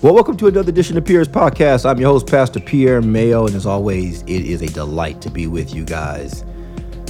[0.00, 1.84] Well, welcome to another edition of Pierre's Podcast.
[1.84, 5.48] I'm your host, Pastor Pierre Mayo, and as always, it is a delight to be
[5.48, 6.44] with you guys.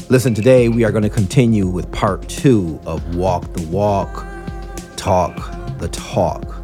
[0.08, 4.24] Listen, today we are going to continue with part two of Walk the Walk,
[4.96, 5.36] Talk
[5.76, 6.62] the Talk.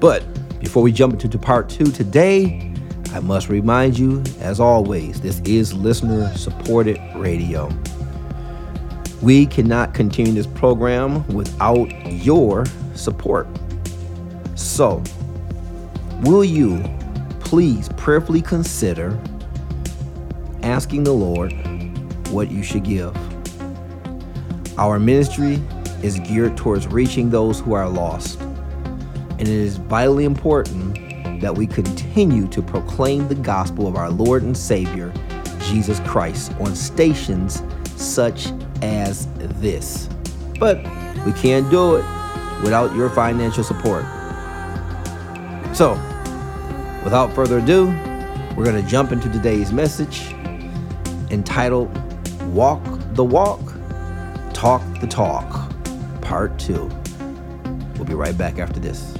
[0.00, 0.22] But
[0.60, 2.74] before we jump into part two today,
[3.12, 7.70] I must remind you, as always, this is listener supported radio.
[9.22, 13.48] We cannot continue this program without your support.
[14.56, 15.02] So,
[16.22, 16.82] will you
[17.40, 19.20] please prayerfully consider
[20.62, 21.52] asking the Lord
[22.30, 23.14] what you should give?
[24.78, 25.62] Our ministry
[26.02, 31.66] is geared towards reaching those who are lost, and it is vitally important that we
[31.66, 35.12] continue to proclaim the gospel of our Lord and Savior,
[35.60, 37.62] Jesus Christ, on stations
[37.94, 39.28] such as
[39.60, 40.08] this.
[40.58, 40.78] But
[41.26, 42.04] we can't do it
[42.62, 44.04] without your financial support.
[45.76, 45.92] So,
[47.04, 47.88] without further ado,
[48.56, 50.32] we're going to jump into today's message
[51.30, 51.94] entitled
[52.54, 52.82] Walk
[53.12, 53.60] the Walk,
[54.54, 55.70] Talk the Talk,
[56.22, 56.90] Part 2.
[57.96, 59.15] We'll be right back after this.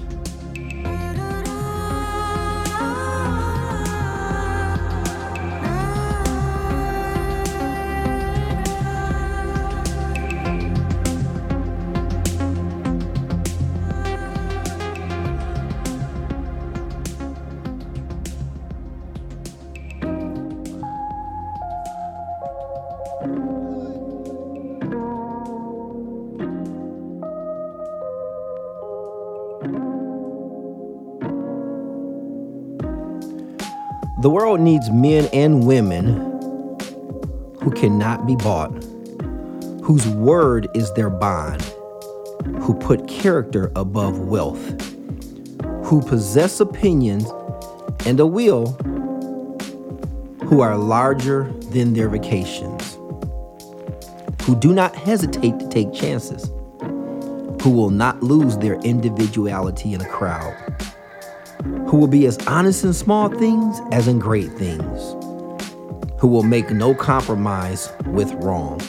[34.27, 36.17] The world needs men and women
[37.63, 38.73] who cannot be bought,
[39.85, 41.63] whose word is their bond,
[42.61, 44.59] who put character above wealth,
[45.85, 47.31] who possess opinions
[48.05, 48.73] and a will,
[50.47, 52.95] who are larger than their vacations,
[54.43, 56.49] who do not hesitate to take chances,
[57.63, 60.66] who will not lose their individuality in a crowd
[61.87, 65.15] who will be as honest in small things as in great things,
[66.21, 68.81] who will make no compromise with wrong,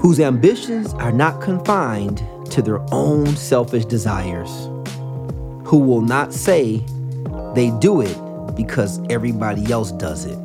[0.00, 4.50] whose ambitions are not confined to their own selfish desires,
[5.66, 6.82] who will not say
[7.54, 8.16] they do it
[8.56, 10.38] because everybody else does it,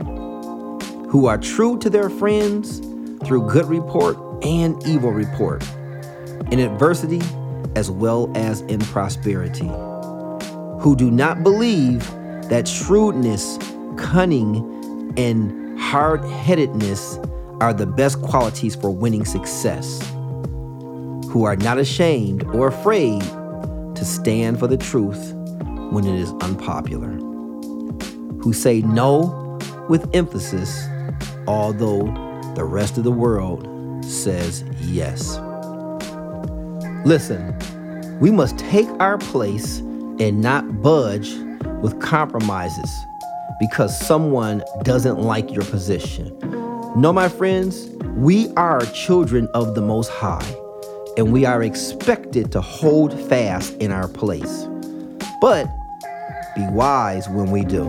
[1.10, 2.80] who are true to their friends
[3.26, 5.66] through good report and evil report,
[6.52, 7.22] in adversity
[7.78, 9.72] as well as in prosperity
[10.88, 12.00] who do not believe
[12.48, 13.60] that shrewdness,
[13.98, 14.56] cunning,
[15.18, 17.20] and hard headedness
[17.60, 20.00] are the best qualities for winning success,
[21.30, 23.22] who are not ashamed or afraid
[23.98, 25.34] to stand for the truth
[25.92, 27.12] when it is unpopular,
[28.40, 29.60] who say no
[29.90, 30.88] with emphasis,
[31.48, 32.04] although
[32.56, 35.38] the rest of the world says yes.
[37.06, 37.54] Listen,
[38.22, 39.82] we must take our place
[40.20, 41.34] and not budge
[41.82, 42.90] with compromises
[43.60, 46.38] because someone doesn't like your position.
[46.96, 50.56] No, my friends, we are children of the Most High,
[51.18, 54.68] and we are expected to hold fast in our place.
[55.42, 55.68] But
[56.56, 57.86] be wise when we do.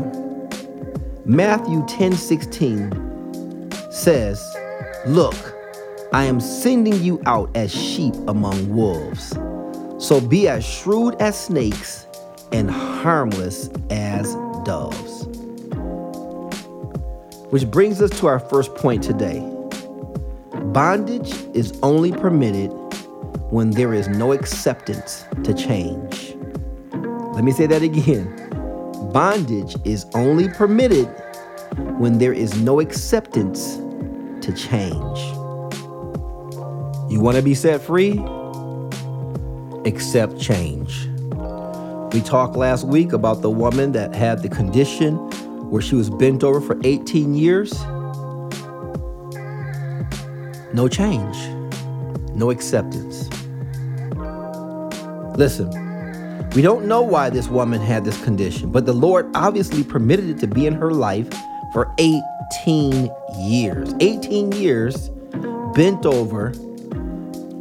[1.25, 4.43] Matthew 10 16 says,
[5.07, 5.35] Look,
[6.13, 9.31] I am sending you out as sheep among wolves.
[9.99, 12.08] So be as shrewd as snakes
[12.53, 15.27] and harmless as doves.
[17.51, 19.41] Which brings us to our first point today.
[20.73, 22.71] Bondage is only permitted
[23.51, 26.37] when there is no acceptance to change.
[27.33, 28.35] Let me say that again.
[29.13, 31.07] Bondage is only permitted
[31.99, 33.77] when there is no acceptance
[34.45, 35.19] to change.
[37.11, 38.19] You want to be set free?
[39.87, 41.09] Accept change.
[42.13, 45.17] We talked last week about the woman that had the condition
[45.71, 47.73] where she was bent over for 18 years.
[50.73, 51.37] No change,
[52.35, 53.29] no acceptance.
[55.37, 55.69] Listen,
[56.55, 60.39] we don't know why this woman had this condition, but the Lord obviously permitted it
[60.39, 61.29] to be in her life
[61.75, 63.93] for 18 years.
[64.01, 65.11] 18 years
[65.75, 66.55] bent over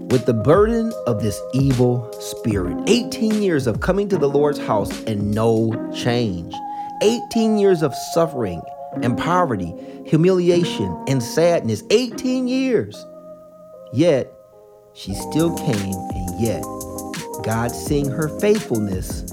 [0.09, 2.77] with the burden of this evil spirit.
[2.87, 6.53] 18 years of coming to the Lord's house and no change.
[7.01, 8.61] 18 years of suffering
[9.01, 9.73] and poverty,
[10.05, 11.83] humiliation and sadness.
[11.89, 13.05] 18 years.
[13.93, 14.31] Yet,
[14.93, 16.63] she still came, and yet,
[17.43, 19.25] God, seeing her faithfulness,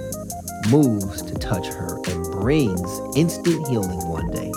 [0.70, 4.50] moves to touch her and brings instant healing one day,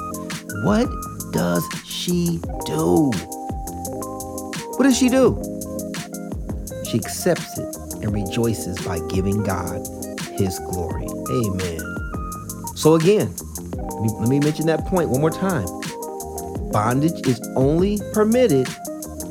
[0.63, 0.87] what
[1.31, 3.11] does she do?
[4.75, 5.41] What does she do?
[6.97, 9.87] Accepts it and rejoices by giving God
[10.33, 11.07] his glory.
[11.29, 11.79] Amen.
[12.75, 13.33] So, again,
[14.19, 15.67] let me mention that point one more time.
[16.71, 18.67] Bondage is only permitted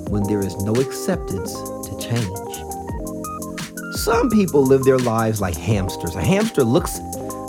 [0.09, 2.39] when there is no acceptance to change.
[3.97, 6.15] Some people live their lives like hamsters.
[6.15, 7.01] A hamster looks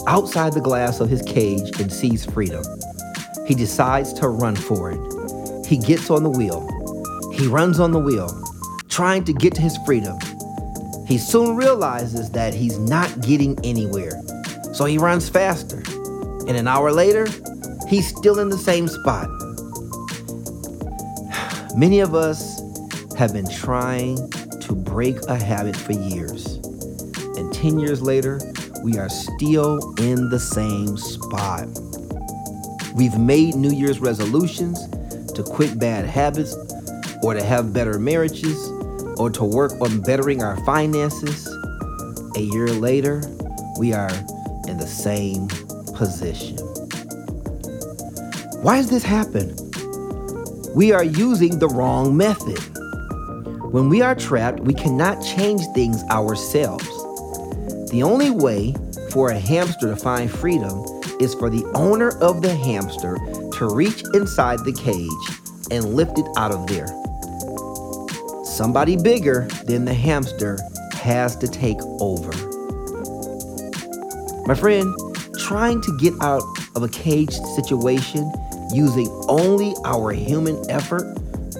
[0.07, 2.63] outside the glass of his cage and sees freedom.
[3.45, 5.65] He decides to run for it.
[5.65, 6.67] He gets on the wheel.
[7.33, 8.27] He runs on the wheel,
[8.97, 10.17] trying to get to his freedom.
[11.05, 14.23] He soon realizes that he's not getting anywhere,
[14.73, 15.83] so he runs faster.
[16.47, 17.27] And an hour later,
[17.87, 19.29] he's still in the same spot.
[21.77, 22.59] Many of us
[23.13, 24.15] have been trying
[24.61, 26.55] to break a habit for years.
[27.37, 28.39] And 10 years later,
[28.83, 31.67] we are still in the same spot.
[32.95, 34.87] We've made New Year's resolutions
[35.35, 36.55] to quit bad habits
[37.21, 38.71] or to have better marriages
[39.19, 41.47] or to work on bettering our finances.
[42.35, 43.21] A year later,
[43.79, 44.11] we are
[44.67, 45.47] in the same
[45.93, 46.57] position.
[48.61, 49.55] Why does this happen?
[50.75, 52.59] We are using the wrong method.
[53.71, 56.87] When we are trapped, we cannot change things ourselves.
[57.91, 58.75] The only way
[59.11, 60.83] for a hamster to find freedom
[61.19, 63.17] is for the owner of the hamster
[63.53, 65.09] to reach inside the cage
[65.71, 66.87] and lift it out of there.
[68.57, 70.57] Somebody bigger than the hamster
[70.93, 72.31] has to take over.
[74.47, 74.91] My friend,
[75.37, 76.41] trying to get out
[76.75, 78.33] of a caged situation
[78.73, 81.03] using only our human effort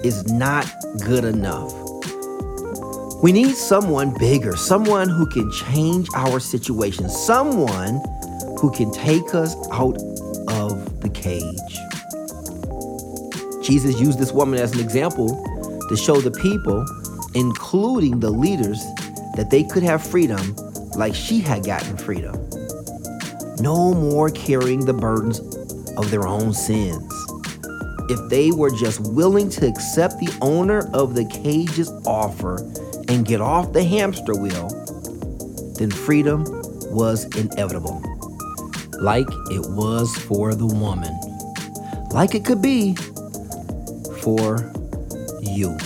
[0.02, 0.66] is not
[1.06, 1.72] good enough.
[3.22, 8.02] We need someone bigger, someone who can change our situation, someone
[8.58, 9.96] who can take us out
[10.48, 11.44] of the cage.
[13.64, 15.44] Jesus used this woman as an example
[15.88, 16.84] to show the people,
[17.34, 18.84] including the leaders,
[19.36, 20.56] that they could have freedom
[20.96, 22.34] like she had gotten freedom.
[23.60, 25.40] No more carrying the burdens
[25.96, 27.12] of their own sins.
[28.10, 32.56] If they were just willing to accept the owner of the cage's offer
[33.08, 34.68] and get off the hamster wheel,
[35.78, 36.44] then freedom
[36.90, 38.02] was inevitable.
[39.00, 41.14] Like it was for the woman.
[42.10, 42.94] Like it could be
[44.22, 44.72] for
[45.48, 45.76] you.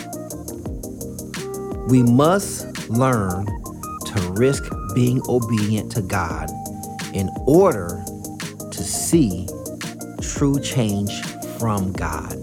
[1.89, 3.47] We must learn
[4.07, 4.65] to risk
[4.95, 6.51] being obedient to God
[7.15, 8.05] in order
[8.71, 9.49] to see
[10.23, 11.23] true change
[11.59, 12.35] from God.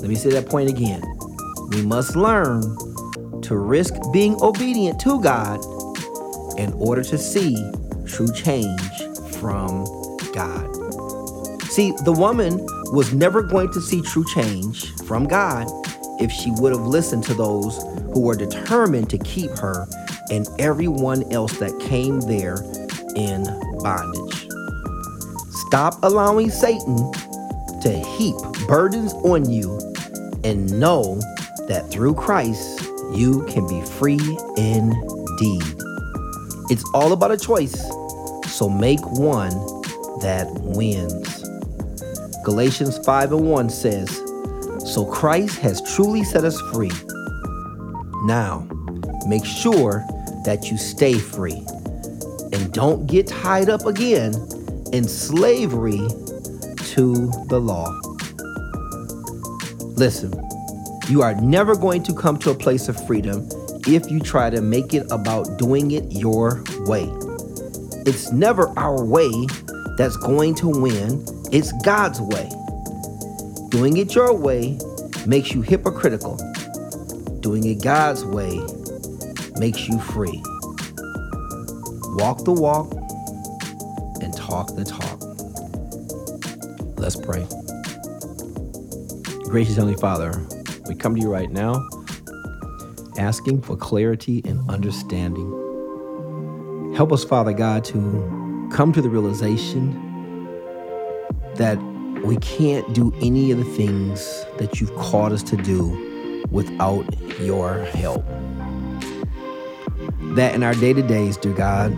[0.00, 1.02] Let me say that point again.
[1.70, 2.62] We must learn
[3.42, 5.60] to risk being obedient to God
[6.58, 7.56] in order to see
[8.06, 8.80] true change
[9.38, 9.84] from
[10.32, 10.87] God.
[11.78, 12.58] See, the woman
[12.92, 15.68] was never going to see true change from God
[16.20, 17.80] if she would have listened to those
[18.12, 19.86] who were determined to keep her
[20.28, 22.56] and everyone else that came there
[23.14, 23.44] in
[23.78, 24.48] bondage.
[25.68, 26.96] Stop allowing Satan
[27.82, 28.34] to heap
[28.66, 29.78] burdens on you
[30.42, 31.20] and know
[31.68, 32.82] that through Christ
[33.14, 35.62] you can be free indeed.
[36.70, 37.80] It's all about a choice,
[38.48, 39.52] so make one
[40.22, 41.37] that wins.
[42.44, 44.08] Galatians 5 and 1 says,
[44.94, 46.92] So Christ has truly set us free.
[48.24, 48.66] Now,
[49.26, 50.04] make sure
[50.44, 51.64] that you stay free
[52.52, 54.34] and don't get tied up again
[54.92, 56.06] in slavery
[56.94, 57.88] to the law.
[59.96, 60.32] Listen,
[61.08, 63.48] you are never going to come to a place of freedom
[63.86, 67.10] if you try to make it about doing it your way.
[68.06, 69.30] It's never our way
[69.96, 72.48] that's going to win, it's God's way.
[73.70, 74.78] Doing it your way
[75.26, 76.36] makes you hypocritical.
[77.40, 78.60] Doing it God's way
[79.58, 80.42] makes you free.
[82.16, 82.92] Walk the walk
[84.22, 85.20] and talk the talk.
[86.98, 87.46] Let's pray.
[89.48, 90.46] Gracious Heavenly Father,
[90.86, 91.88] we come to you right now
[93.18, 95.50] asking for clarity and understanding.
[96.94, 100.07] Help us, Father God, to come to the realization
[101.58, 101.78] that
[102.24, 107.04] we can't do any of the things that you've called us to do without
[107.40, 108.24] your help.
[110.34, 111.92] That in our day to days, dear God,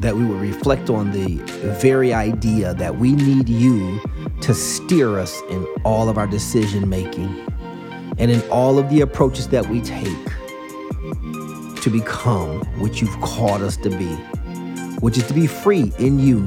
[0.00, 1.36] that we would reflect on the
[1.80, 4.00] very idea that we need you
[4.42, 7.28] to steer us in all of our decision making
[8.18, 10.26] and in all of the approaches that we take
[11.82, 14.16] to become what you've called us to be.
[15.00, 16.46] which is to be free in you.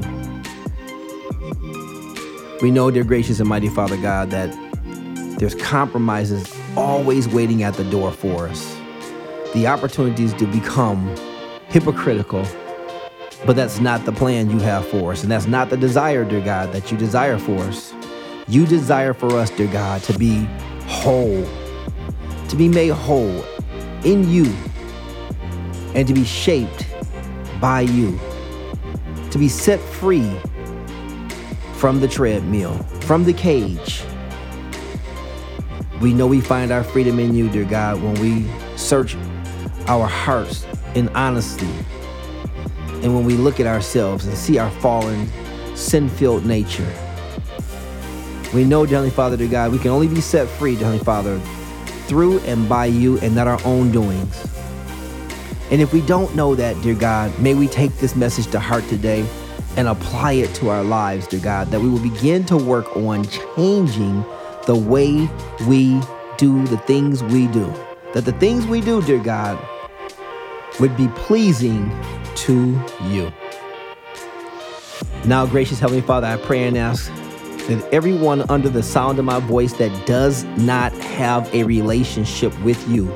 [2.64, 4.50] We know, dear gracious and mighty Father God, that
[5.38, 8.74] there's compromises always waiting at the door for us.
[9.52, 11.14] The opportunities to become
[11.68, 12.42] hypocritical,
[13.44, 15.22] but that's not the plan you have for us.
[15.22, 17.92] And that's not the desire, dear God, that you desire for us.
[18.48, 20.48] You desire for us, dear God, to be
[20.86, 21.46] whole,
[22.48, 23.44] to be made whole
[24.04, 24.50] in you,
[25.94, 26.86] and to be shaped
[27.60, 28.18] by you,
[29.32, 30.34] to be set free
[31.76, 34.02] from the treadmill, from the cage.
[36.00, 39.16] We know we find our freedom in you, dear God, when we search
[39.86, 41.68] our hearts in honesty
[43.02, 45.28] and when we look at ourselves and see our fallen,
[45.76, 46.90] sin filled nature.
[48.54, 51.38] We know, Heavenly Father, dear God, we can only be set free, Heavenly Father,
[52.06, 54.46] through and by you and not our own doings.
[55.70, 58.84] And if we don't know that, dear God, may we take this message to heart
[58.88, 59.26] today
[59.76, 63.24] and apply it to our lives, dear God, that we will begin to work on
[63.56, 64.24] changing
[64.66, 65.28] the way
[65.66, 66.00] we
[66.36, 67.72] do the things we do.
[68.12, 69.58] That the things we do, dear God,
[70.80, 71.90] would be pleasing
[72.36, 73.32] to you.
[75.24, 77.10] Now, gracious Heavenly Father, I pray and ask
[77.68, 82.86] that everyone under the sound of my voice that does not have a relationship with
[82.88, 83.10] you,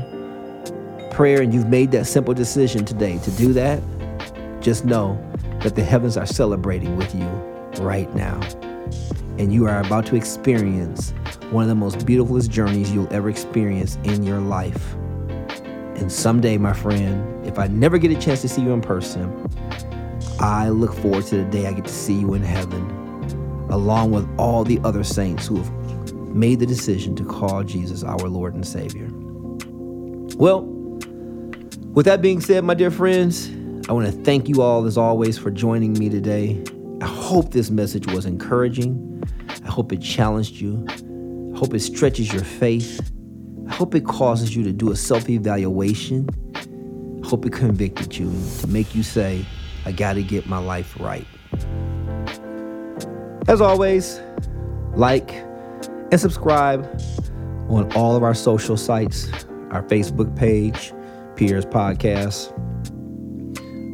[1.10, 3.82] prayer and you've made that simple decision today to do that,
[4.66, 5.16] just know
[5.62, 7.24] that the heavens are celebrating with you
[7.84, 8.40] right now.
[9.38, 11.14] And you are about to experience
[11.52, 14.94] one of the most beautifulest journeys you'll ever experience in your life.
[15.94, 19.48] And someday, my friend, if I never get a chance to see you in person,
[20.40, 22.90] I look forward to the day I get to see you in heaven,
[23.70, 28.28] along with all the other saints who have made the decision to call Jesus our
[28.28, 29.08] Lord and Savior.
[30.36, 30.62] Well,
[31.92, 33.48] with that being said, my dear friends,
[33.88, 36.60] I want to thank you all as always for joining me today.
[37.00, 39.22] I hope this message was encouraging.
[39.64, 40.84] I hope it challenged you.
[41.54, 43.12] I hope it stretches your faith.
[43.68, 46.28] I hope it causes you to do a self evaluation.
[47.22, 49.46] I hope it convicted you to make you say,
[49.84, 51.26] I got to get my life right.
[53.46, 54.20] As always,
[54.96, 55.30] like,
[56.10, 56.84] and subscribe
[57.68, 59.30] on all of our social sites
[59.70, 60.92] our Facebook page,
[61.36, 62.52] Pierre's Podcast,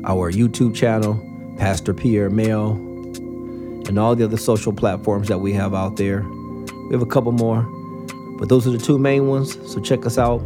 [0.05, 1.21] our YouTube channel,
[1.59, 2.73] Pastor Pierre Mail,
[3.87, 6.23] and all the other social platforms that we have out there.
[6.23, 7.63] We have a couple more,
[8.39, 10.39] but those are the two main ones, so check us out.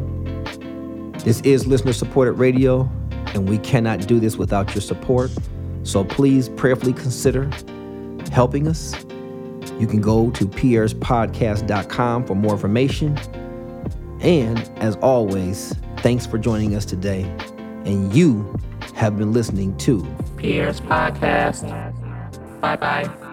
[1.24, 2.88] This is listener supported radio,
[3.34, 5.30] and we cannot do this without your support.
[5.82, 7.50] So please prayerfully consider
[8.32, 8.94] helping us
[9.78, 13.18] you can go to pierrespodcast.com for more information.
[14.20, 17.22] And as always, thanks for joining us today.
[17.84, 18.58] And you
[18.96, 20.04] have been listening to
[20.38, 21.62] Pierre's Podcast.
[22.60, 23.25] Bye bye.